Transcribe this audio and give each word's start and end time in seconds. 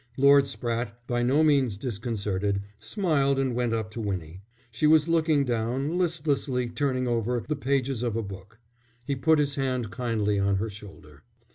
Lord 0.17 0.45
Spratte, 0.45 0.93
by 1.05 1.21
no 1.21 1.43
means 1.43 1.77
disconcerted, 1.77 2.61
smiled 2.79 3.37
and 3.37 3.53
went 3.53 3.71
up 3.71 3.91
to 3.91 4.01
Winnie. 4.01 4.41
She 4.71 4.87
was 4.87 5.07
looking 5.07 5.45
down, 5.45 5.95
listlessly 5.95 6.69
turning 6.69 7.07
over 7.07 7.43
the 7.47 7.55
pages 7.55 8.01
of 8.01 8.15
a 8.15 8.23
book. 8.23 8.57
He 9.05 9.15
put 9.15 9.37
his 9.37 9.53
hand 9.57 9.91
kindly 9.91 10.39
on 10.39 10.55
her 10.55 10.71
shoulder. 10.71 11.21